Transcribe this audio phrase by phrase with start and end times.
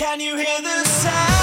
[0.00, 1.39] Can you hear the sound?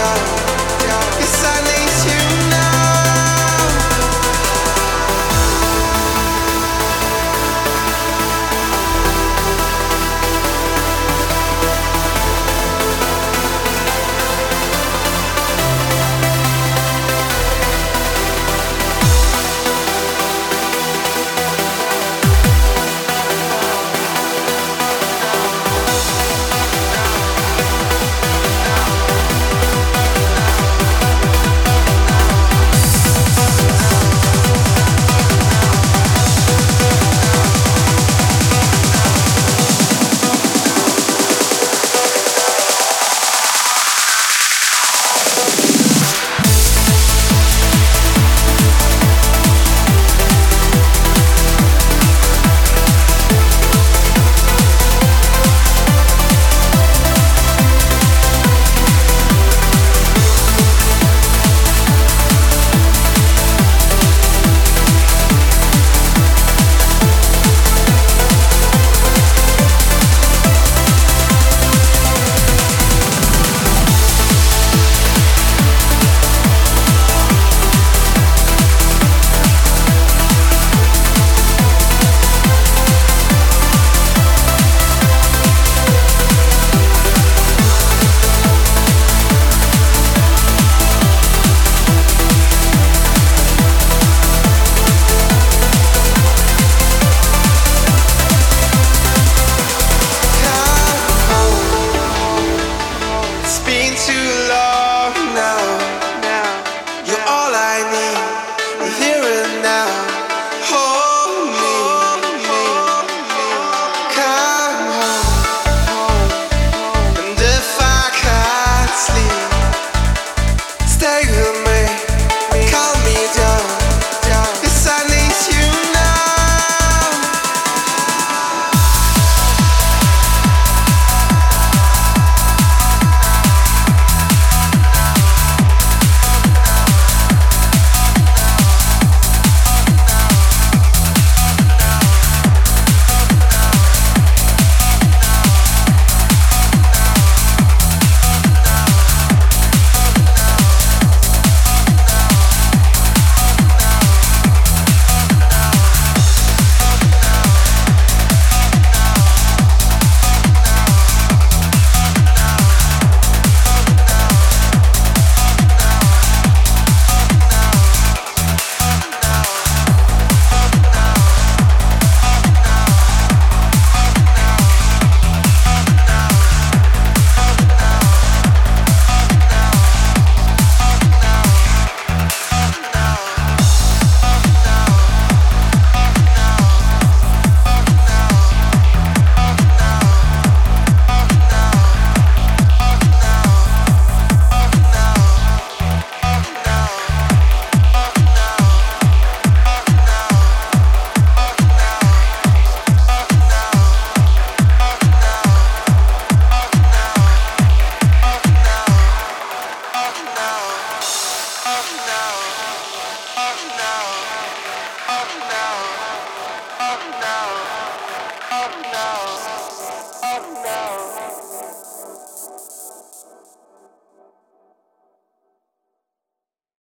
[0.00, 0.39] shine